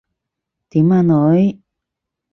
[0.71, 1.61] 點呀，女？